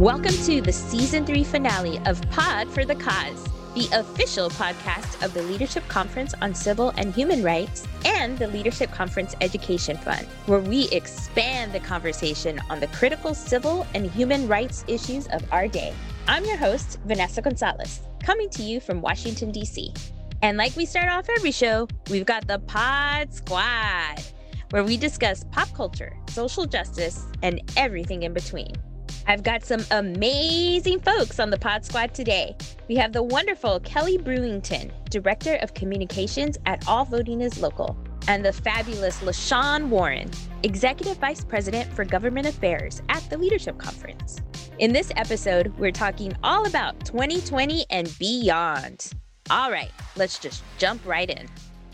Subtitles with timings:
[0.00, 3.44] Welcome to the season three finale of Pod for the Cause,
[3.74, 8.90] the official podcast of the Leadership Conference on Civil and Human Rights and the Leadership
[8.92, 14.86] Conference Education Fund, where we expand the conversation on the critical civil and human rights
[14.88, 15.92] issues of our day.
[16.26, 19.92] I'm your host, Vanessa Gonzalez, coming to you from Washington, D.C.
[20.40, 24.22] And like we start off every show, we've got the Pod Squad,
[24.70, 28.72] where we discuss pop culture, social justice, and everything in between.
[29.26, 32.56] I've got some amazing folks on the Pod Squad today.
[32.88, 37.96] We have the wonderful Kelly Brewington, Director of Communications at All Voting is Local,
[38.28, 40.30] and the fabulous LaShawn Warren,
[40.62, 44.38] Executive Vice President for Government Affairs at the Leadership Conference.
[44.78, 49.12] In this episode, we're talking all about 2020 and beyond.
[49.50, 51.48] All right, let's just jump right in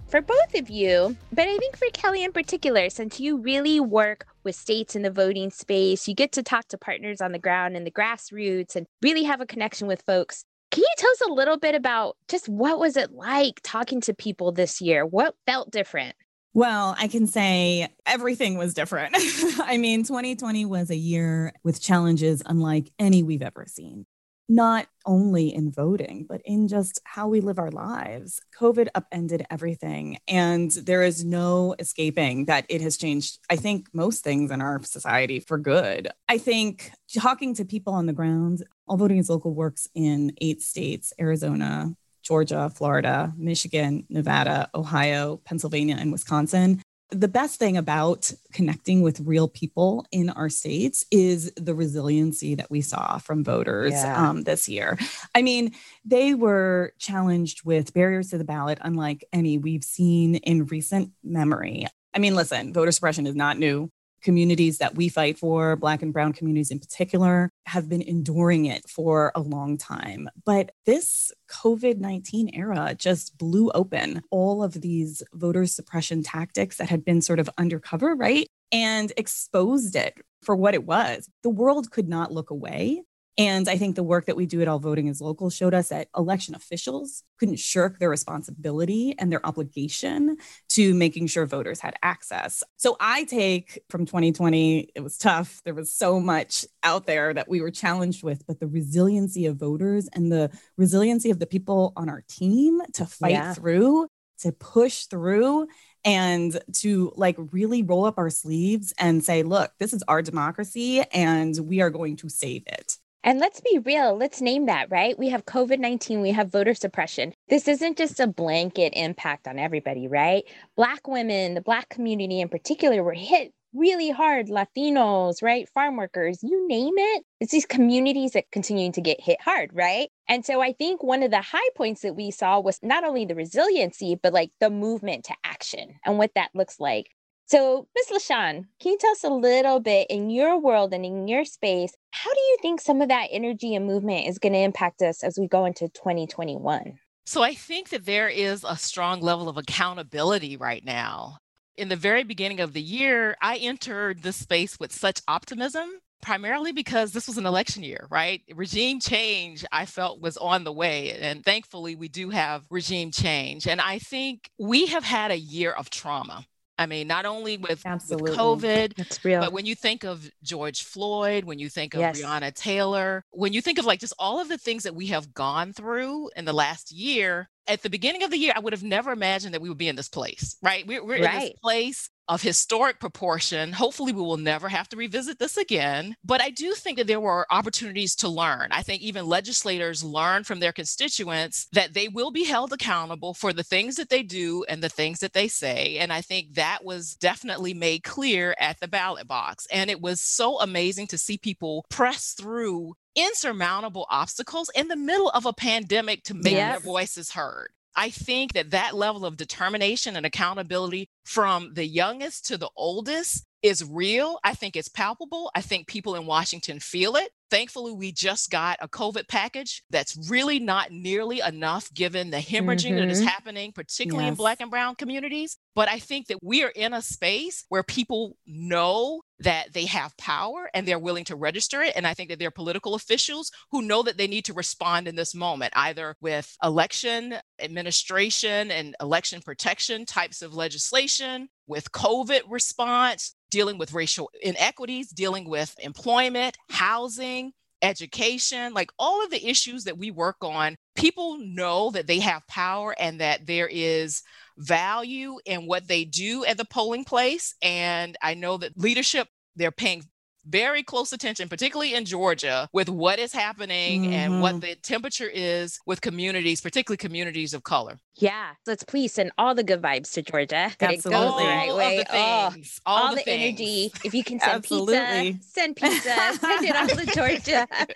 [0.09, 4.27] for both of you, but I think for Kelly in particular, since you really work
[4.47, 7.77] with states in the voting space, you get to talk to partners on the ground
[7.77, 10.45] and the grassroots and really have a connection with folks.
[10.71, 14.15] Can you tell us a little bit about just what was it like talking to
[14.15, 15.05] people this year?
[15.05, 16.17] What felt different?
[16.55, 19.15] Well, I can say everything was different.
[19.61, 24.07] I mean, 2020 was a year with challenges unlike any we've ever seen
[24.49, 28.41] not only in voting, but in just how we live our lives.
[28.59, 34.23] COVID upended everything, and there is no escaping that it has changed, I think, most
[34.23, 36.09] things in our society for good.
[36.29, 40.63] I think talking to people on the ground, All Voting is Local works in eight
[40.63, 49.01] states Arizona, Georgia, Florida, Michigan, Nevada, Ohio, Pennsylvania, and Wisconsin the best thing about connecting
[49.01, 54.29] with real people in our states is the resiliency that we saw from voters yeah.
[54.29, 54.99] um, this year.
[55.35, 55.73] I mean,
[56.05, 61.87] they were challenged with barriers to the ballot, unlike any we've seen in recent memory.
[62.13, 63.91] I mean, listen, voter suppression is not new
[64.27, 68.83] communities that we fight for, Black and Brown communities in particular, have been enduring it
[68.91, 70.29] for a long time.
[70.45, 76.91] But this COVID 19 era just blew open all of these voter suppression tactics that
[76.91, 78.49] had been sort of undercover, right?
[78.73, 81.31] And exposed it for what it was.
[81.45, 83.03] The world could not look away
[83.39, 85.91] and I think the work that we do at All Voting is Local showed us
[85.91, 90.39] that election officials couldn't shirk their responsibility and their obligation
[90.71, 92.63] to making sure voters had access.
[92.77, 95.61] So I take from 2020, it was tough.
[95.65, 99.57] There was so much out there that we were challenged with, but the resiliency of
[99.57, 103.53] voters and the resiliency of the people on our team to fight yeah.
[103.53, 104.09] through,
[104.39, 105.67] to push through
[106.07, 111.03] and to like really roll up our sleeves and say, look, this is our democracy
[111.13, 112.97] and we are going to save it.
[113.25, 115.19] And let's be real, let's name that, right?
[115.19, 117.33] We have COVID 19, we have voter suppression.
[117.49, 120.45] This isn't just a blanket impact on everybody, right?
[120.77, 124.47] Black women, the Black community in particular, were hit really hard.
[124.47, 125.69] Latinos, right?
[125.69, 127.25] Farm workers, you name it.
[127.41, 130.09] It's these communities that continue to get hit hard, right?
[130.29, 133.25] And so I think one of the high points that we saw was not only
[133.25, 137.11] the resiliency, but like the movement to action and what that looks like.
[137.49, 138.07] So, Ms.
[138.11, 141.93] LaShawn, can you tell us a little bit in your world and in your space,
[142.11, 145.23] how do you think some of that energy and movement is going to impact us
[145.23, 146.99] as we go into 2021?
[147.25, 151.39] So, I think that there is a strong level of accountability right now.
[151.77, 155.89] In the very beginning of the year, I entered this space with such optimism
[156.23, 158.43] primarily because this was an election year, right?
[158.53, 161.13] Regime change, I felt, was on the way.
[161.13, 163.69] And thankfully, we do have regime change.
[163.69, 166.45] And I think we have had a year of trauma.
[166.79, 168.33] I mean, not only with, Absolutely.
[168.33, 172.21] with COVID, but when you think of George Floyd, when you think of yes.
[172.21, 175.33] Breonna Taylor, when you think of like just all of the things that we have
[175.33, 178.83] gone through in the last year, at the beginning of the year, I would have
[178.83, 180.87] never imagined that we would be in this place, right?
[180.87, 181.35] We're, we're right.
[181.35, 183.73] in this place of historic proportion.
[183.73, 186.17] Hopefully, we will never have to revisit this again.
[186.25, 188.69] But I do think that there were opportunities to learn.
[188.71, 193.53] I think even legislators learn from their constituents that they will be held accountable for
[193.53, 195.99] the things that they do and the things that they say.
[195.99, 199.67] And I think that was definitely made clear at the ballot box.
[199.73, 205.31] And it was so amazing to see people press through insurmountable obstacles in the middle
[205.31, 206.73] of a pandemic to make yes.
[206.73, 207.69] their voices heard.
[207.97, 213.45] I think that that level of determination and accountability from the youngest to the oldest
[213.63, 214.39] is real.
[214.45, 215.51] I think it's palpable.
[215.55, 217.31] I think people in Washington feel it.
[217.51, 222.91] Thankfully, we just got a COVID package that's really not nearly enough given the hemorrhaging
[222.91, 222.97] mm-hmm.
[222.97, 223.29] that is mm-hmm.
[223.29, 224.33] happening, particularly yes.
[224.33, 225.57] in Black and Brown communities.
[225.75, 230.17] But I think that we are in a space where people know that they have
[230.17, 231.93] power and they're willing to register it.
[231.97, 235.09] And I think that there are political officials who know that they need to respond
[235.09, 242.43] in this moment, either with election administration and election protection types of legislation, with COVID
[242.49, 249.85] response, dealing with racial inequities, dealing with employment, housing, education, like all of the issues
[249.85, 254.23] that we work on, people know that they have power and that there is
[254.59, 257.55] value in what they do at the polling place.
[257.63, 260.03] And I know that leadership, they're paying
[260.47, 264.13] very close attention, particularly in Georgia, with what is happening mm-hmm.
[264.13, 264.61] and what mm-hmm.
[264.61, 267.99] the temperature is with communities, particularly communities of color.
[268.19, 270.71] Yeah, let's please send all the good vibes to Georgia.
[270.81, 270.95] Absolutely.
[270.95, 271.99] it goes the right way.
[271.99, 272.53] The oh, all,
[272.87, 273.93] all, the, the energy.
[274.05, 277.67] If you can send pizza, send pizza, send it all to Georgia.
[277.69, 277.89] but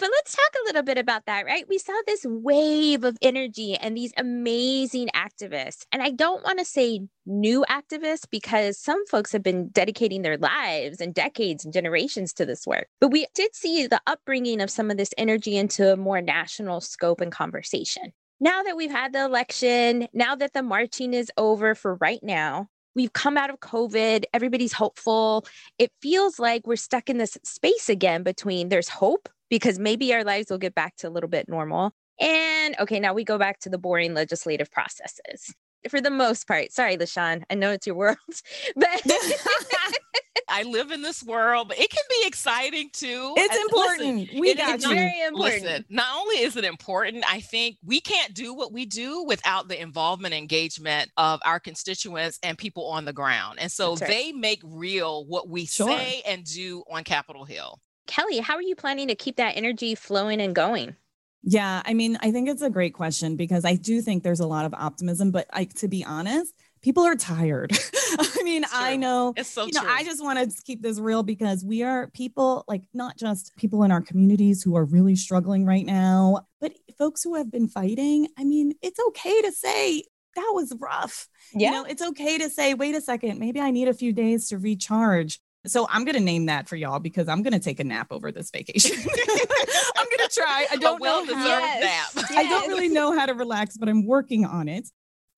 [0.00, 1.68] let's talk a little bit about that, right?
[1.68, 5.84] We saw this wave of energy and these amazing activists.
[5.92, 10.38] And I don't want to say new activists because some folks have been dedicating their
[10.38, 12.86] lives and decades and generations to this work.
[12.98, 16.80] But we did see the upbringing of some of this energy into a more national
[16.80, 18.12] scope and conversation
[18.44, 22.68] now that we've had the election, now that the marching is over for right now,
[22.94, 25.46] we've come out of COVID, everybody's hopeful.
[25.78, 30.24] It feels like we're stuck in this space again between there's hope because maybe our
[30.24, 31.92] lives will get back to a little bit normal.
[32.20, 35.54] And okay, now we go back to the boring legislative processes
[35.88, 36.70] for the most part.
[36.70, 38.18] Sorry, LaShawn, I know it's your world,
[38.76, 39.02] but
[40.48, 43.34] I live in this world, but it can be exciting too.
[43.36, 44.20] It's important.
[44.20, 44.88] Listen, we it got you.
[44.88, 45.62] Very important.
[45.62, 49.68] Listen, not only is it important, I think we can't do what we do without
[49.68, 53.58] the involvement and engagement of our constituents and people on the ground.
[53.60, 54.08] And so right.
[54.08, 55.88] they make real what we sure.
[55.88, 57.80] say and do on Capitol Hill.
[58.06, 60.96] Kelly, how are you planning to keep that energy flowing and going?
[61.42, 64.46] Yeah, I mean, I think it's a great question because I do think there's a
[64.46, 66.54] lot of optimism, but I, to be honest,
[66.84, 67.72] people are tired.
[68.18, 69.90] I mean, I know, it's so you know, true.
[69.90, 73.84] I just want to keep this real because we are people like not just people
[73.84, 78.28] in our communities who are really struggling right now, but folks who have been fighting.
[78.38, 80.04] I mean, it's okay to say
[80.36, 81.26] that was rough.
[81.54, 81.70] Yeah.
[81.70, 84.50] You know, it's okay to say, wait a second, maybe I need a few days
[84.50, 85.40] to recharge.
[85.66, 88.08] So I'm going to name that for y'all because I'm going to take a nap
[88.10, 88.98] over this vacation.
[88.98, 90.66] I'm going to try.
[90.70, 92.14] I don't a well-deserved yes.
[92.14, 92.26] nap.
[92.28, 92.36] Yes.
[92.36, 94.90] I don't really know how to relax, but I'm working on it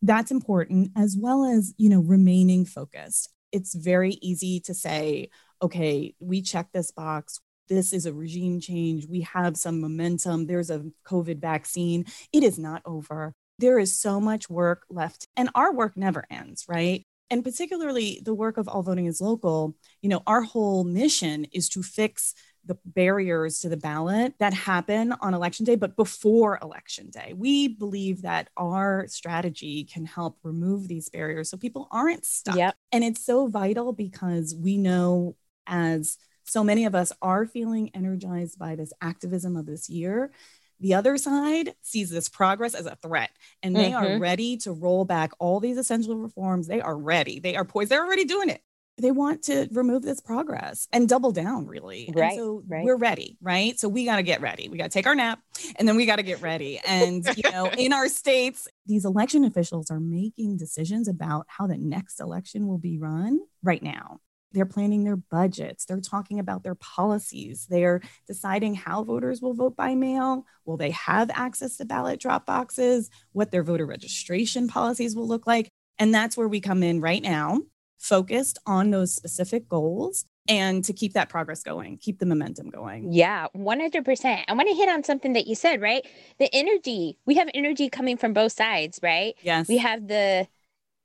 [0.03, 3.33] that's important as well as you know remaining focused.
[3.53, 5.31] It's very easy to say
[5.63, 7.41] okay we check this box.
[7.69, 9.07] This is a regime change.
[9.09, 10.47] We have some momentum.
[10.47, 12.05] There's a covid vaccine.
[12.33, 13.33] It is not over.
[13.59, 17.05] There is so much work left and our work never ends right?
[17.29, 21.69] And particularly the work of all voting is local you know our whole mission is
[21.71, 22.35] to fix
[22.67, 27.33] the barriers to the ballot that happen on election day, but before election day.
[27.35, 32.57] We believe that our strategy can help remove these barriers so people aren't stuck.
[32.57, 32.77] Yep.
[32.93, 35.37] And it's so vital because we know
[35.67, 40.31] as so many of us are feeling energized by this activism of this year.
[40.79, 43.31] The other side sees this progress as a threat
[43.63, 44.17] and they mm-hmm.
[44.17, 46.67] are ready to roll back all these essential reforms.
[46.67, 47.41] They are ready.
[47.41, 47.91] They are poised.
[47.91, 48.61] They're already doing it
[48.99, 52.13] they want to remove this progress and double down really.
[52.15, 52.85] Right and so right.
[52.85, 53.79] we're ready right?
[53.79, 54.69] So we got to get ready.
[54.69, 55.41] We got to take our nap
[55.77, 56.81] and then we got to get ready.
[56.87, 61.79] And you know in our states these election officials are making decisions about how the
[61.79, 64.21] next election will be run right now.
[64.53, 65.85] They're planning their budgets.
[65.85, 67.67] They're talking about their policies.
[67.69, 70.47] They're deciding how voters will vote by mail.
[70.65, 73.11] Will they have access to ballot drop boxes?
[73.33, 75.69] What their voter registration policies will look like.
[75.99, 77.61] And that's where we come in right now
[77.99, 83.13] focused on those specific goals and to keep that progress going, keep the momentum going.
[83.13, 84.45] Yeah, 100%.
[84.47, 86.07] I want to hit on something that you said, right?
[86.39, 89.35] The energy, we have energy coming from both sides, right?
[89.43, 89.69] Yes.
[89.69, 90.47] We have the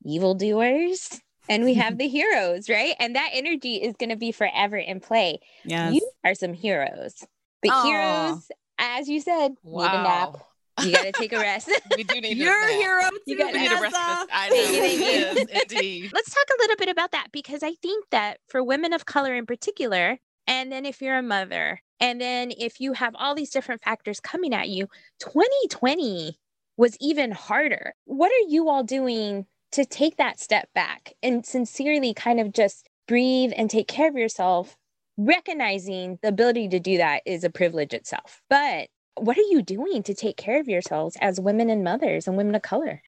[0.04, 1.20] evildoers
[1.50, 2.96] and we have the heroes, right?
[3.00, 5.40] And that energy is going to be forever in play.
[5.66, 5.96] Yes.
[5.96, 7.26] You are some heroes.
[7.62, 7.84] But Aww.
[7.84, 9.84] heroes, as you said, wow.
[9.84, 10.38] need a nap.
[10.84, 11.70] You got to take a rest.
[11.98, 13.10] we do need You're a hero.
[13.26, 13.96] You got to need a rest.
[13.96, 14.56] I know.
[14.58, 16.12] it is, indeed.
[16.14, 19.36] Let's talk a little bit about that because I think that for women of color
[19.36, 23.52] in particular, and then if you're a mother, and then if you have all these
[23.52, 24.88] different factors coming at you,
[25.20, 26.38] 2020
[26.78, 27.94] was even harder.
[28.06, 32.90] What are you all doing to take that step back and sincerely kind of just
[33.08, 34.76] breathe and take care of yourself
[35.18, 38.42] recognizing the ability to do that is a privilege itself.
[38.50, 38.88] But
[39.22, 42.56] what are you doing to take care of yourselves as women and mothers and women
[42.56, 43.02] of color?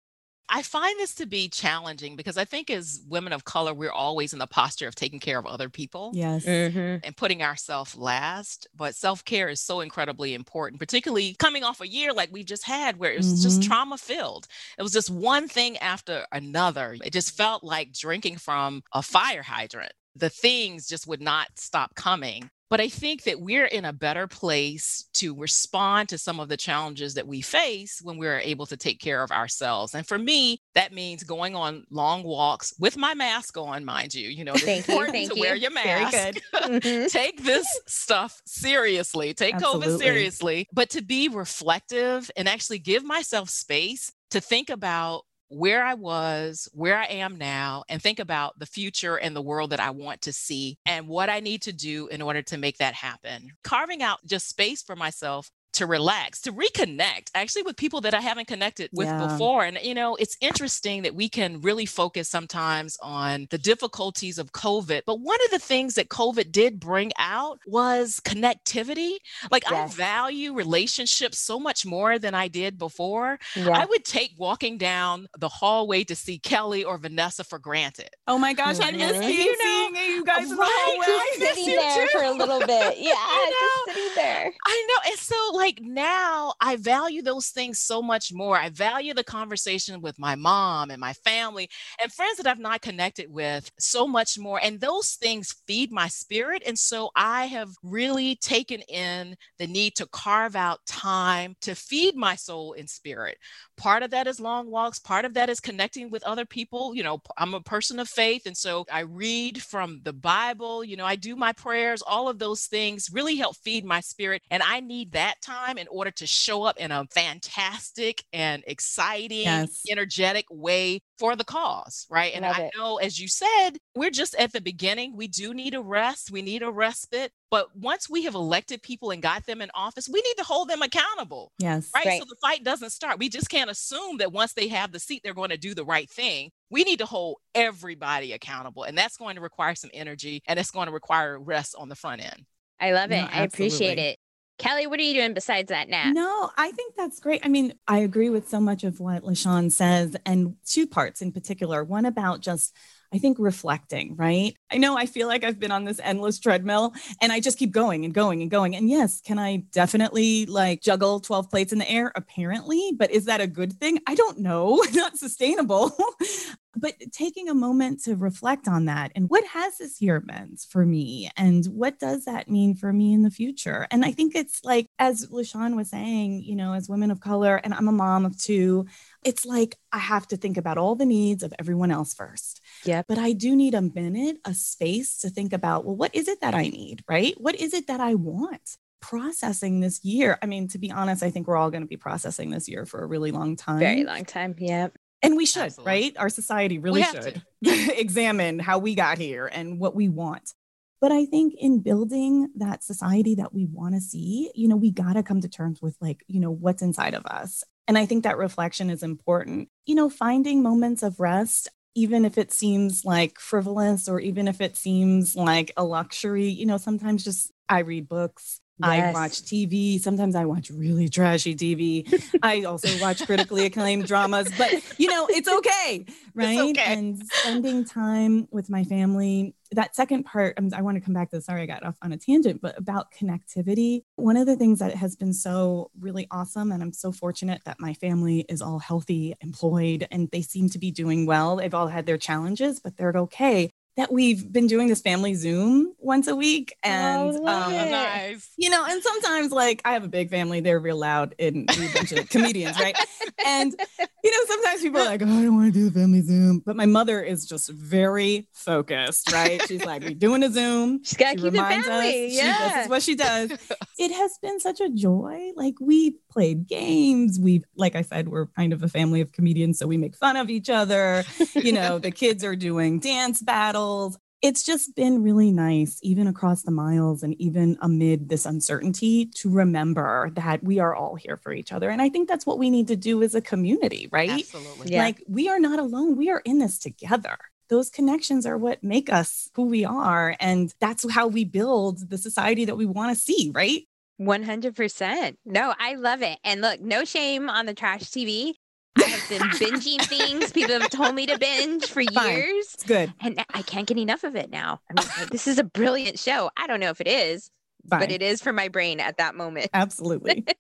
[0.50, 4.34] I find this to be challenging because I think as women of color, we're always
[4.34, 6.12] in the posture of taking care of other people.
[6.14, 6.46] Yes.
[6.46, 6.98] Mm-hmm.
[7.04, 8.68] And putting ourselves last.
[8.76, 12.66] But self care is so incredibly important, particularly coming off a year like we've just
[12.66, 13.42] had where it was mm-hmm.
[13.42, 14.48] just trauma filled.
[14.78, 16.98] It was just one thing after another.
[17.04, 19.94] It just felt like drinking from a fire hydrant.
[20.16, 22.52] The things just would not stop coming.
[22.70, 26.58] But I think that we're in a better place to respond to some of the
[26.58, 29.94] challenges that we face when we're able to take care of ourselves.
[29.94, 34.28] And for me, that means going on long walks with my mask on, mind you.
[34.28, 35.42] You know, it's Thank you, important thank to you.
[35.42, 36.12] wear your Very mask.
[36.34, 36.44] good.
[36.84, 37.12] Mhm.
[37.12, 43.50] take this stuff seriously, take COVID seriously, but to be reflective and actually give myself
[43.50, 48.66] space to think about where I was, where I am now, and think about the
[48.66, 52.08] future and the world that I want to see and what I need to do
[52.08, 53.50] in order to make that happen.
[53.64, 58.22] Carving out just space for myself to relax, to reconnect actually with people that I
[58.22, 59.28] haven't connected with Yeah.
[59.28, 59.66] before.
[59.66, 64.52] And, you know, it's interesting that we can really focus sometimes on the difficulties of
[64.52, 65.02] COVID.
[65.06, 69.18] But one of the things that COVID did bring out was connectivity.
[69.52, 69.94] Like, Yes.
[69.94, 73.40] I value relationships so much more than I did before.
[73.56, 73.70] Yeah.
[73.72, 78.10] I would take walking down the hallway to see Kelly or Vanessa for granted.
[78.28, 79.20] Oh my gosh, I miss Mhm.
[79.22, 81.06] being You know, seeing you guys in the right, hallway.
[81.08, 82.12] I just miss sitting you there too.
[82.12, 82.98] for a little bit.
[83.00, 83.50] Yeah, know?
[83.50, 84.54] just sitting there.
[84.66, 85.12] I know.
[85.12, 88.58] And so, like, now I value those things so much more.
[88.58, 91.70] I value the conversation with my mom and my family
[92.02, 94.60] and friends that I've not connected with so much more.
[94.62, 96.64] And those things feed my spirit.
[96.66, 102.16] And so, I have really taken in the need to carve out time to feed
[102.16, 103.38] my soul and spirit.
[103.78, 106.96] Part of that is long walks, part of that is connecting with other people.
[106.96, 108.46] You know, I'm a person of faith.
[108.46, 112.40] And so, I read from the Bible, you know, I do my prayers, all of
[112.40, 114.42] those things really help feed my spirit.
[114.52, 119.42] And I need that time in order to show up in a fantastic and exciting,
[119.42, 119.82] Yes.
[119.90, 122.06] energetic way for the cause.
[122.10, 122.34] Right.
[122.34, 122.72] And Love I it.
[122.78, 125.16] know, as you said, we're just at the beginning.
[125.16, 127.32] We do need a rest, we need a respite.
[127.52, 130.70] But once we have elected people and got them in office, we need to hold
[130.70, 131.92] them accountable Yes.
[131.94, 132.06] right?
[132.06, 132.20] Right.
[132.20, 133.20] So the fight doesn't start.
[133.20, 135.86] We just can't assume that once they have the seat, they're going to do the
[135.86, 136.50] right thing.
[136.72, 140.72] We need to hold everybody accountable, and that's going to require some energy and it's
[140.72, 142.46] going to require rest on the front end.
[142.80, 143.18] I love it.
[143.22, 144.18] No, I appreciate it.
[144.60, 146.14] Kelly, what are you doing besides that nap?
[146.14, 147.42] No, I think that's great.
[147.44, 151.32] I mean, I agree with so much of what LaShawn says, and two parts in
[151.32, 151.84] particular.
[151.84, 152.76] One about just,
[153.14, 154.56] I think, reflecting, right?
[154.72, 157.72] I know I feel like I've been on this endless treadmill and I just keep
[157.72, 158.76] going and going and going.
[158.76, 162.12] And yes, can I definitely like juggle 12 plates in the air?
[162.16, 164.00] Apparently, but is that a good thing?
[164.08, 164.84] I don't know.
[164.94, 165.96] Not sustainable.
[166.76, 170.86] but taking a moment to reflect on that and what has this year meant for
[170.86, 174.64] me and what does that mean for me in the future and i think it's
[174.64, 178.26] like as lashawn was saying you know as women of color and i'm a mom
[178.26, 178.86] of two
[179.26, 183.04] it's like i have to think about all the needs of everyone else first Yeah.
[183.08, 186.42] but i do need a minute a space to think about well what is it
[186.42, 190.68] that i need right what is it that i want processing this year i mean
[190.70, 193.06] to be honest i think we're all going to be processing this year for a
[193.08, 194.56] really long time Very long time.
[194.58, 194.96] Yep.
[195.22, 195.92] and we should, Absolutely.
[195.92, 196.18] right?
[196.18, 200.54] Our society really should examine how we got here and what we want.
[201.00, 204.90] But I think in building that society that we want to see, you know, we
[204.90, 207.64] got to come to terms with like, you know, what's inside of us.
[207.88, 209.70] And I think that reflection is important.
[209.86, 214.62] You know, finding moments of rest, even if it seems like frivolous or even if
[214.62, 218.62] it seems like a luxury, you know, sometimes just I read books.
[218.82, 220.00] I watch TV.
[220.00, 222.08] Sometimes I watch really trashy TV.
[222.42, 226.60] I also watch critically acclaimed dramas, but you know, it's okay, right?
[226.60, 226.94] okay.
[226.94, 229.56] And spending time with my family.
[229.72, 231.46] That second part, I want to come back to this.
[231.46, 234.04] Sorry, I got off on a tangent, but about connectivity.
[234.16, 237.80] One of the things that has been so really awesome, and I'm so fortunate that
[237.80, 241.56] my family is all healthy, employed, and they seem to be doing well.
[241.56, 243.72] They've all had their challenges, but they're okay.
[243.96, 246.76] That we've been doing this family Zoom once a week.
[246.82, 248.50] And love um, nice.
[248.58, 251.94] you know, and sometimes like I have a big family, they're real loud and a
[251.94, 252.98] bunch of comedians, right?
[253.46, 253.76] And
[254.24, 254.43] you know,
[254.74, 256.62] sometimes people are like, oh, I don't want to do the family Zoom.
[256.66, 259.62] But my mother is just very focused, right?
[259.68, 261.02] She's like, we're doing a Zoom.
[261.04, 261.90] She's got to She keep the family.
[261.90, 262.70] us she- yeah.
[262.76, 263.52] this is what she does.
[264.00, 265.52] It has been such a joy.
[265.56, 267.40] Like we played games.
[267.40, 270.36] We, like I said, we're kind of a family of comedians, so we make fun
[270.38, 271.24] of each other.
[271.56, 274.18] You know, the kids are doing dance battles.
[274.44, 279.50] It's just been really nice, even across the miles and even amid this uncertainty, to
[279.50, 281.90] remember that we are all here for each other.
[281.90, 284.30] And I think that's what we need to do as a community, right?
[284.30, 284.92] Absolutely.
[284.92, 285.04] Yeah.
[285.04, 286.18] Like we are not alone.
[286.18, 287.38] We are in this together.
[287.70, 290.36] Those connections are what make us who we are.
[290.42, 293.84] And that's how we build the society that we want to see, right?
[294.20, 295.38] 100%.
[295.46, 296.38] No, I love it.
[296.44, 298.56] And look, no shame on the trash TV.
[298.98, 302.30] I have been binging things people have told me to binge for Fine.
[302.38, 302.68] years.
[302.76, 303.14] It's good.
[303.22, 304.82] And I can't get enough of it now.
[304.90, 306.52] I mean, like, this is a brilliant show.
[306.58, 307.50] I don't know if it is,
[307.90, 308.00] Fine.
[308.00, 309.70] but it is for my brain at that moment.
[309.74, 310.46] Absolutely.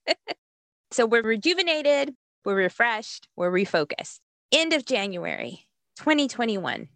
[0.91, 2.13] So we're rejuvenated,
[2.45, 4.19] we're refreshed, we're refocused.
[4.51, 5.65] End of January
[5.97, 6.87] 2021.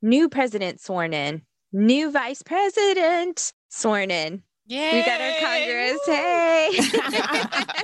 [0.00, 3.52] New president sworn in, new vice president.
[3.68, 4.42] sworn in.
[4.66, 4.92] Yeah.
[4.94, 6.00] We got our Congress.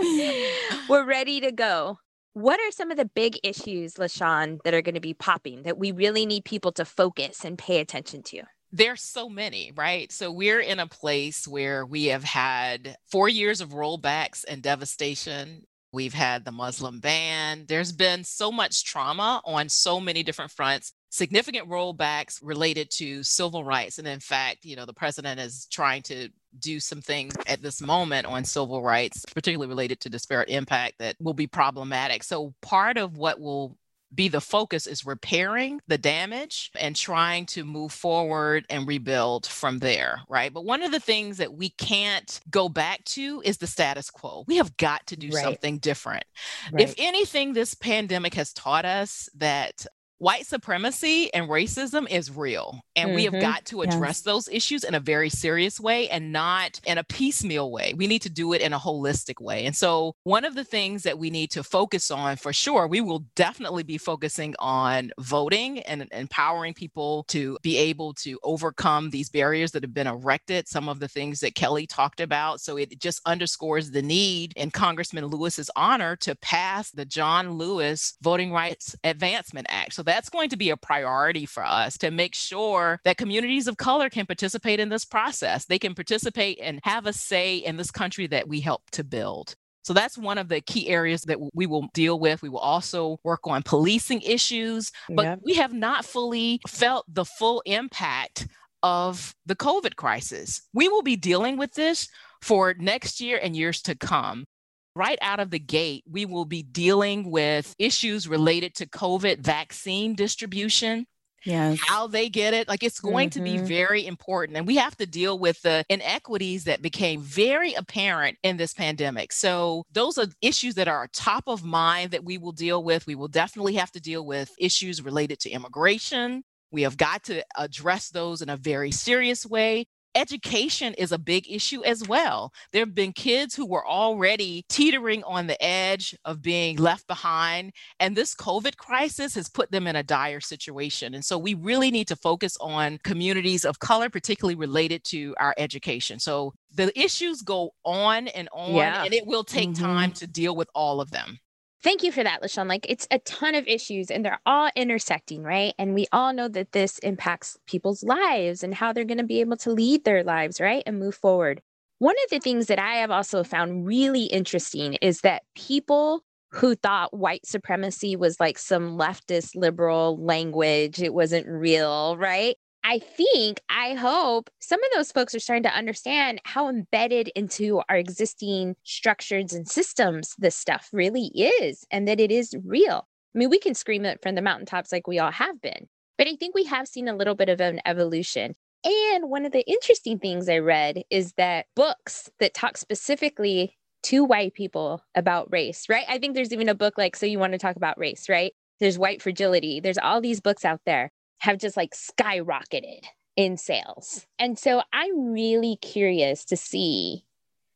[0.01, 0.47] Hey.
[0.89, 1.99] We're ready to go.
[2.35, 5.77] What are some of the big issues, LaShawn, that are going to be popping that
[5.77, 8.43] we really need people to focus and pay attention to?
[8.73, 10.11] There's so many, right?
[10.11, 15.65] So we're in a place where we have had four years of rollbacks and devastation.
[15.93, 17.67] We've had the Muslim ban.
[17.69, 23.65] There's been so much trauma on so many different fronts significant rollbacks related to civil
[23.65, 23.99] rights.
[23.99, 27.83] And in fact, you know, the president is trying to do some things at this
[27.83, 32.23] moment on civil rights, particularly related to disparate impact, that will be problematic.
[32.23, 33.77] So, part of what will
[34.15, 39.79] be the focus is repairing the damage and trying to move forward and rebuild from
[39.79, 40.53] there, right?
[40.53, 44.45] But one of the things that we can't go back to is the status quo.
[44.47, 45.43] We have got to do right.
[45.43, 46.25] something different.
[46.73, 46.83] Right.
[46.83, 49.87] If anything, this pandemic has taught us that
[50.23, 52.81] white supremacy and racism is real.
[52.95, 53.17] And mm-hmm.
[53.17, 53.43] we have mm-hmm.
[53.43, 54.21] got to address yes.
[54.21, 57.93] those issues in a very serious way and not in a piecemeal way.
[57.97, 59.67] We need to do it in a holistic way.
[59.67, 63.01] And so, one of the things that we need to focus on for sure, we
[63.01, 69.29] will definitely be focusing on voting and empowering people to be able to overcome these
[69.29, 70.69] barriers that have been erected.
[70.69, 72.61] Some of the things that Kelly talked about.
[72.61, 78.15] So, it just underscores the need in Congressman Lewis's honor to pass the John Lewis
[78.23, 79.95] Voting Rights Advancement Act.
[79.95, 83.79] So, that's going to be a priority for us to make sure that communities of
[83.79, 85.65] color can participate in this process.
[85.65, 89.55] They can participate and have a say in this country that we help to build.
[89.85, 92.43] So that's one of the key areas that we will deal with.
[92.43, 95.37] We will also work on policing issues, but yeah.
[95.43, 98.47] we have not fully felt the full impact
[98.83, 100.61] of the COVID crisis.
[100.75, 102.07] We will be dealing with this
[102.43, 104.45] for next year and years to come
[104.95, 110.15] right out of the gate, we will be dealing with issues related to COVID vaccine
[110.15, 111.07] distribution.
[111.45, 111.81] Yes.
[111.85, 112.69] How they get it.
[112.69, 113.45] Like it's going mm-hmm.
[113.45, 113.67] to be mm-hmm.
[113.67, 114.57] very important.
[114.57, 119.33] And we have to deal with the inequities that became very apparent in this pandemic.
[119.33, 123.07] So, those are issues that are top of mind that we will deal with.
[123.07, 126.45] We will definitely have to deal with issues related to immigration.
[126.71, 131.51] We have got to address those in a very serious way education is a big
[131.51, 132.53] issue as well.
[132.73, 137.73] There have been kids who were already teetering on the edge of being left behind,
[138.01, 141.15] and this COVID crisis has put them in a dire situation.
[141.15, 145.55] And so we really need to focus on communities of color, particularly related to our
[145.59, 146.19] education.
[146.19, 149.05] So the issues go on and on, yeah.
[149.05, 149.85] and it will take mm-hmm.
[149.85, 151.39] time to deal with all of them.
[151.83, 152.69] Thank you for that, LaShawn.
[152.69, 155.75] Like it's a ton of issues and they're all intersecting, right?
[155.79, 159.41] And we all know that this impacts people's lives and how they're going to be
[159.41, 160.85] able to lead their lives, right?
[160.87, 161.61] And move forward.
[161.99, 166.77] One of the things that I have also found really interesting is that people who
[166.77, 172.57] thought white supremacy was like some leftist liberal language, it wasn't real, right?
[172.85, 177.81] I think, I hope some of those folks are starting to understand how embedded into
[177.89, 183.07] our existing structures and systems this stuff really is and that it is real.
[183.35, 185.87] I mean, we can scream it from the mountaintops like we all have been,
[186.19, 188.55] but I think we have seen a little bit of an evolution.
[188.85, 194.25] And one of the interesting things I read is that books that talk specifically to
[194.25, 196.05] white people about race, right?
[196.09, 198.53] I think there's even a book like, So You Want to Talk About Race, right?
[198.81, 199.79] There's White Fragility.
[199.79, 201.13] There's all these books out there
[201.43, 203.03] have just like skyrocketed
[203.35, 204.25] in sales.
[204.39, 207.25] And so I'm really curious to see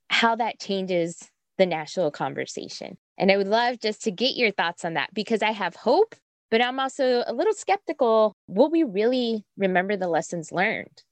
[0.09, 2.97] how that changes the national conversation.
[3.19, 6.15] And I would love just to get your thoughts on that because I have hope,
[6.49, 8.37] but I'm also a little skeptical.
[8.47, 11.03] Will we really remember the lessons learned?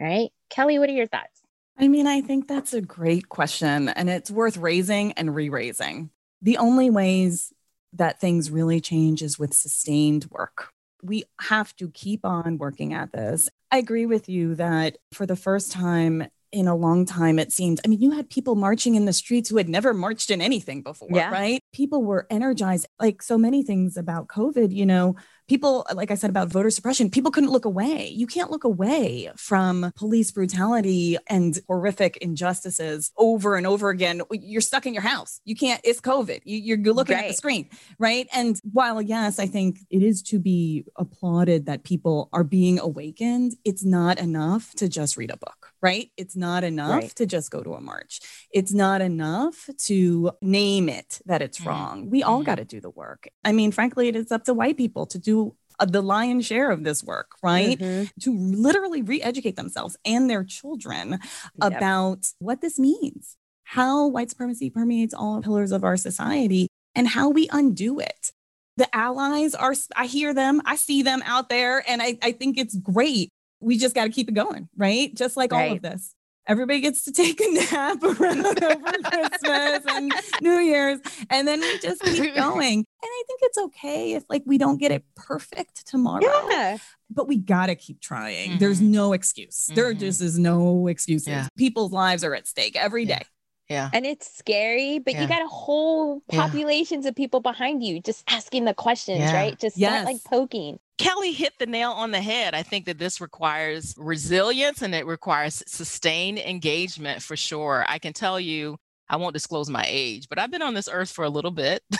[0.00, 0.30] Right?
[0.48, 1.42] Kelly, what are your thoughts?
[1.76, 6.08] I mean, I think that's a great question and it's worth raising and re raising.
[6.40, 7.52] The only ways
[7.92, 13.12] that things really change is with sustained work we have to keep on working at
[13.12, 13.48] this.
[13.70, 17.80] I agree with you that for the first time in a long time, it seemed.
[17.84, 20.82] I mean, you had people marching in the streets who had never marched in anything
[20.82, 21.30] before, yeah.
[21.30, 21.60] right?
[21.72, 25.16] People were energized, like so many things about COVID, you know,
[25.48, 28.08] people, like I said about voter suppression, people couldn't look away.
[28.08, 34.20] You can't look away from police brutality and horrific injustices over and over again.
[34.30, 35.40] You're stuck in your house.
[35.44, 36.42] You can't, it's COVID.
[36.44, 37.24] You, are looking right.
[37.24, 38.28] at the screen, right?
[38.32, 43.54] And while, yes, I think it is to be applauded that people are being awakened,
[43.64, 46.10] it's not enough to just read a book, right?
[46.16, 47.16] It's not enough right.
[47.16, 48.20] to just go to a march.
[48.52, 51.68] It's not enough to name it that it's mm-hmm.
[51.68, 52.10] wrong.
[52.10, 52.46] We all mm-hmm.
[52.46, 53.28] got to do the work.
[53.44, 56.70] I mean, frankly, it is up to white people to do uh, the lion's share
[56.70, 57.78] of this work, right?
[57.78, 58.04] Mm-hmm.
[58.22, 61.20] To literally re educate themselves and their children yep.
[61.54, 67.28] about what this means, how white supremacy permeates all pillars of our society, and how
[67.28, 68.32] we undo it.
[68.76, 72.58] The allies are, I hear them, I see them out there, and I, I think
[72.58, 73.30] it's great.
[73.60, 75.14] We just got to keep it going, right?
[75.14, 75.70] Just like right.
[75.70, 76.14] all of this.
[76.48, 80.98] everybody gets to take a nap around over Christmas and New Year's.
[81.30, 82.78] And then we just keep going.
[82.78, 86.22] And I think it's okay if like we don't get it perfect tomorrow.
[86.22, 86.78] Yeah.
[87.10, 88.50] But we gotta keep trying.
[88.50, 88.58] Mm-hmm.
[88.58, 89.66] There's no excuse.
[89.66, 89.74] Mm-hmm.
[89.74, 91.28] There just is no excuses.
[91.28, 91.48] Yeah.
[91.56, 93.22] People's lives are at stake every day.
[93.68, 93.90] Yeah.
[93.92, 95.22] And it's scary, but yeah.
[95.22, 97.10] you got a whole populations yeah.
[97.10, 99.34] of people behind you just asking the questions, yeah.
[99.34, 99.58] right?
[99.58, 99.92] Just yes.
[99.92, 100.78] not like poking.
[100.98, 102.54] Kelly hit the nail on the head.
[102.54, 107.84] I think that this requires resilience and it requires sustained engagement for sure.
[107.88, 111.10] I can tell you, I won't disclose my age, but I've been on this earth
[111.10, 111.82] for a little bit.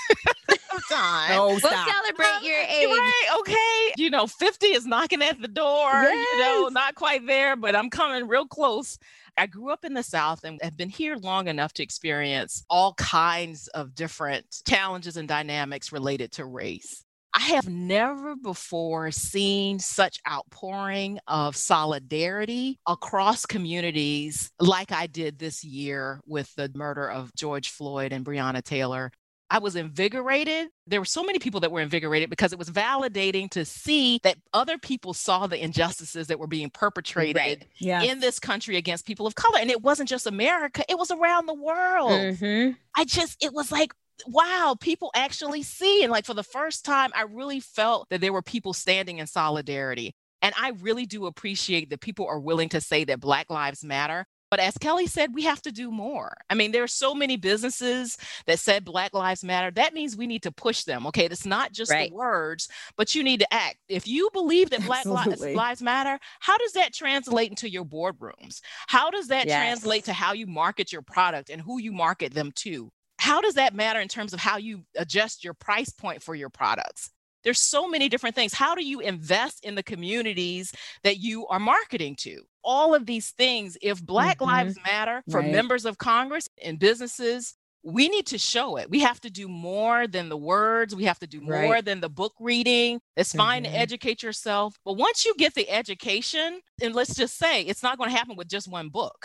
[0.89, 1.39] time.
[1.39, 2.89] Oh, we'll celebrate your age.
[2.89, 3.95] Right, okay.
[3.97, 5.91] You know, 50 is knocking at the door.
[5.91, 6.29] Yes.
[6.33, 8.99] You know, not quite there, but I'm coming real close.
[9.37, 12.95] I grew up in the South and have been here long enough to experience all
[12.95, 17.05] kinds of different challenges and dynamics related to race.
[17.35, 25.63] I have never before seen such outpouring of solidarity across communities like I did this
[25.63, 29.13] year with the murder of George Floyd and Breonna Taylor.
[29.51, 30.69] I was invigorated.
[30.87, 34.37] There were so many people that were invigorated because it was validating to see that
[34.53, 37.67] other people saw the injustices that were being perpetrated right.
[37.79, 38.05] yes.
[38.05, 39.59] in this country against people of color.
[39.59, 42.11] And it wasn't just America, it was around the world.
[42.11, 42.73] Mm-hmm.
[42.97, 43.93] I just, it was like,
[44.27, 46.03] wow, people actually see.
[46.03, 49.27] And like for the first time, I really felt that there were people standing in
[49.27, 50.15] solidarity.
[50.41, 54.25] And I really do appreciate that people are willing to say that Black Lives Matter
[54.51, 56.35] but as Kelly said, we have to do more.
[56.49, 59.71] I mean, there are so many businesses that said Black Lives Matter.
[59.71, 61.07] That means we need to push them.
[61.09, 61.27] Okay.
[61.27, 62.11] It's not just right.
[62.11, 63.77] the words, but you need to act.
[63.89, 65.55] If you believe that Black Absolutely.
[65.55, 68.61] Lives Matter, how does that translate into your boardrooms?
[68.87, 69.57] How does that yes.
[69.57, 72.91] translate to how you market your product and who you market them to?
[73.19, 76.49] How does that matter in terms of how you adjust your price point for your
[76.49, 77.11] products?
[77.45, 78.53] There's so many different things.
[78.53, 82.43] How do you invest in the communities that you are marketing to?
[82.65, 84.51] All of these things, if Black mm-hmm.
[84.51, 85.51] Lives Matter for right.
[85.51, 88.91] members of Congress and businesses, we need to show it.
[88.91, 90.95] We have to do more than the words.
[90.95, 91.85] We have to do more right.
[91.85, 93.01] than the book reading.
[93.17, 93.73] It's fine mm-hmm.
[93.73, 94.75] to educate yourself.
[94.85, 98.37] But once you get the education, and let's just say it's not going to happen
[98.37, 99.17] with just one book.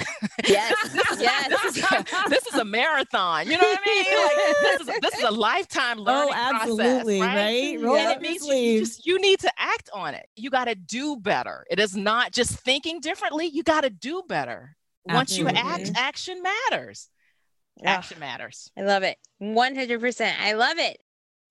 [0.48, 0.76] Yes.
[1.20, 1.50] yes.
[1.50, 3.46] this, is a, this, is a, marathon.
[3.48, 4.04] You know what I mean?
[4.24, 7.36] Like, this, is a, this is a lifetime oh, learning oh, absolutely, process.
[7.36, 7.76] Right.
[7.76, 7.82] right?
[7.82, 10.26] Roll and it means you, you, just, you need to act on it.
[10.36, 11.66] You got to do better.
[11.70, 13.48] It is not just thinking differently.
[13.48, 14.76] You got to do better.
[15.06, 15.60] Once absolutely.
[15.60, 17.10] you act, action matters.
[17.84, 18.72] Action matters.
[18.78, 19.18] I love it.
[19.42, 20.34] 100%.
[20.40, 21.00] I love it.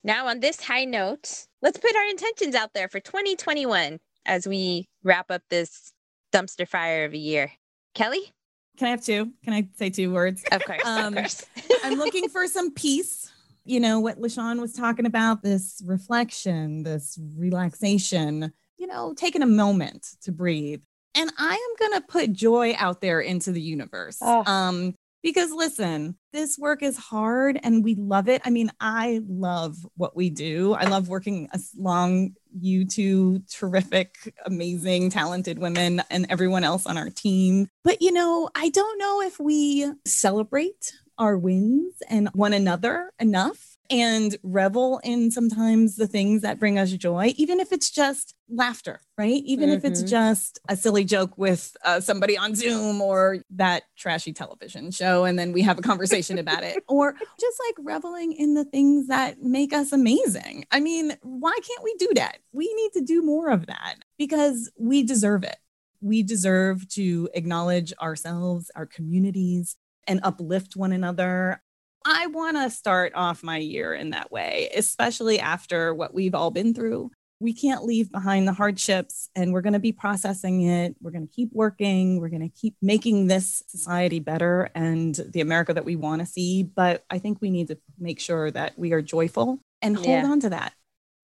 [0.04, 4.88] Now, on this high note, let's put our intentions out there for 2021 as we
[5.02, 5.92] wrap up this
[6.32, 7.52] dumpster fire of a year.
[7.94, 8.32] Kelly?
[8.78, 9.32] Can I have two?
[9.44, 10.42] Can I say two words?
[10.50, 10.84] Of course.
[10.84, 11.46] Um, of course.
[11.84, 13.30] I'm looking for some peace.
[13.64, 19.46] You know, what LaShawn was talking about this reflection, this relaxation, you know, taking a
[19.46, 20.82] moment to breathe.
[21.14, 24.18] And I am going to put joy out there into the universe.
[24.20, 24.42] Oh.
[24.50, 28.42] Um, because listen, this work is hard and we love it.
[28.44, 30.74] I mean, I love what we do.
[30.74, 37.10] I love working along you two terrific, amazing, talented women and everyone else on our
[37.10, 37.68] team.
[37.84, 43.71] But, you know, I don't know if we celebrate our wins and one another enough
[43.90, 49.00] and revel in sometimes the things that bring us joy, even if it's just laughter,
[49.18, 49.42] right?
[49.44, 49.78] Even mm-hmm.
[49.78, 50.08] if it's mm-hmm.
[50.08, 55.38] just a silly joke with uh, somebody on Zoom or that trashy television show, and
[55.38, 59.42] then we have a conversation about it, or just like reveling in the things that
[59.42, 60.64] make us amazing.
[60.70, 62.38] I mean, why can't we do that?
[62.52, 65.56] We need to do more of that because we deserve it.
[66.00, 69.76] We deserve to acknowledge ourselves, our communities,
[70.08, 71.62] and uplift one another.
[72.04, 76.50] I want to start off my year in that way, especially after what we've all
[76.50, 77.10] been through.
[77.40, 80.94] We can't leave behind the hardships and we're going to be processing it.
[81.00, 82.20] We're going to keep working.
[82.20, 86.26] We're going to keep making this society better and the America that we want to
[86.26, 86.62] see.
[86.62, 90.26] But I think we need to make sure that we are joyful and hold yeah.
[90.26, 90.72] on to that.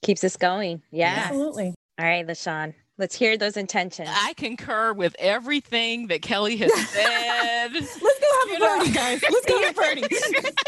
[0.03, 0.83] Keeps us going.
[0.91, 1.15] Yeah.
[1.27, 1.75] Absolutely.
[1.99, 2.75] All right, LaShawn.
[2.99, 4.09] Let's hear those intentions.
[4.11, 7.73] I concur with everything that Kelly has said.
[7.73, 9.23] Let's go have you a party, guys.
[9.23, 10.03] Let's go have a party.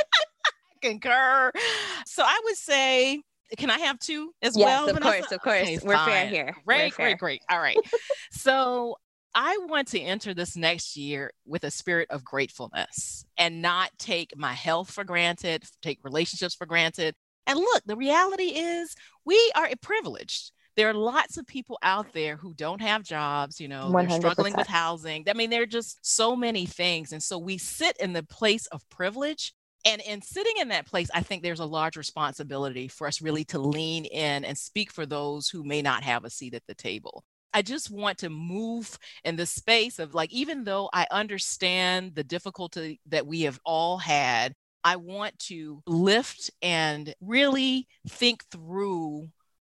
[0.80, 1.52] Concur.
[2.06, 3.22] So I would say,
[3.56, 4.86] can I have two as yes, well?
[4.86, 5.62] Yes, of course, of course.
[5.62, 6.08] Okay, We're fine.
[6.08, 6.56] fair here.
[6.64, 7.42] Great, great, great.
[7.50, 7.76] All right.
[8.32, 8.96] so
[9.34, 14.36] I want to enter this next year with a spirit of gratefulness and not take
[14.36, 17.14] my health for granted, take relationships for granted.
[17.46, 22.36] And look, the reality is we are privileged there are lots of people out there
[22.36, 25.24] who don't have jobs, you know, they are struggling with housing.
[25.28, 27.12] I mean, there are just so many things.
[27.12, 29.52] And so we sit in the place of privilege.
[29.84, 33.44] And in sitting in that place, I think there's a large responsibility for us really
[33.46, 36.74] to lean in and speak for those who may not have a seat at the
[36.74, 37.24] table.
[37.52, 42.24] I just want to move in the space of like, even though I understand the
[42.24, 49.28] difficulty that we have all had, I want to lift and really think through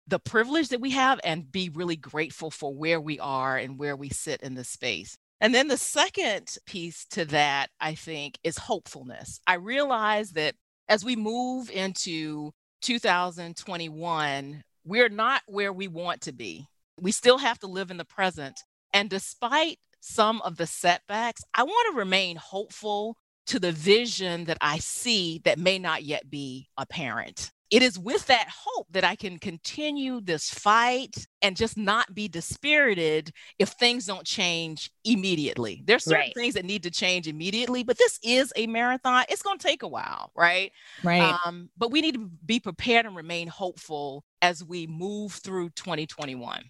[0.09, 3.97] the privilege that we have and be really grateful for where we are and where
[3.97, 5.19] we sit in the space.
[5.40, 9.40] And then the second piece to that, I think, is hopefulness.
[9.46, 10.55] I realize that
[10.88, 16.66] as we move into 2021, we're not where we want to be.
[17.01, 18.59] We still have to live in the present.
[18.94, 23.16] And despite some of the setbacks, I want to remain hopeful
[23.49, 28.27] to the vision that I see that may not yet be apparent it is with
[28.27, 34.07] that hope that I can continue this fight and just not be dispirited if things
[34.07, 35.83] don't change immediately.
[35.85, 36.35] There's certain right.
[36.35, 39.25] things that need to change immediately, but this is a marathon.
[39.29, 40.71] It's going to take a while, right?
[41.03, 41.37] Right.
[41.45, 46.63] Um, but we need to be prepared and remain hopeful as we move through 2021.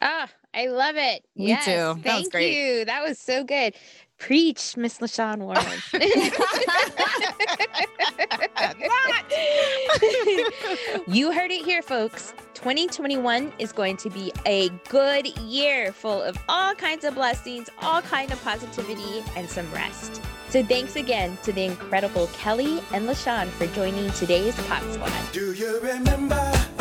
[0.00, 1.24] Ah, I love it.
[1.36, 1.64] Me yes.
[1.64, 2.02] too.
[2.02, 2.84] That Thank you.
[2.84, 3.74] That was so good.
[4.22, 5.82] Preach, Miss LaShawn Warren.
[11.08, 12.32] you heard it here, folks.
[12.54, 18.00] 2021 is going to be a good year full of all kinds of blessings, all
[18.00, 20.22] kind of positivity, and some rest.
[20.50, 25.32] So thanks again to the incredible Kelly and LaShawn for joining today's Pod Squad.
[25.32, 26.71] Do you remember?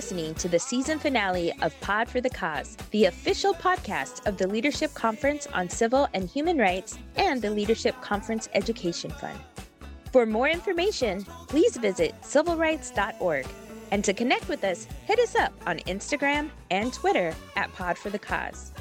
[0.00, 4.46] Listening to the season finale of Pod for the Cause, the official podcast of the
[4.46, 9.38] Leadership Conference on Civil and Human Rights and the Leadership Conference Education Fund.
[10.10, 13.46] For more information, please visit civilrights.org.
[13.90, 18.08] And to connect with us, hit us up on Instagram and Twitter at Pod for
[18.08, 18.72] the Cause.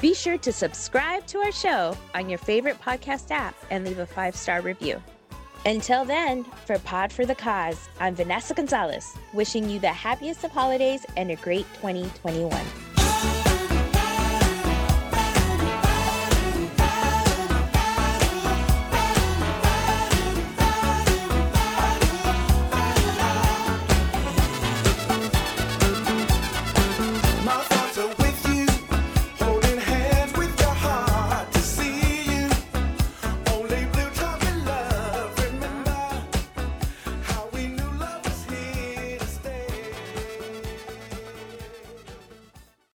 [0.00, 4.06] Be sure to subscribe to our show on your favorite podcast app and leave a
[4.06, 5.00] five star review.
[5.66, 10.50] Until then, for Pod for the Cause, I'm Vanessa Gonzalez, wishing you the happiest of
[10.50, 12.83] holidays and a great 2021.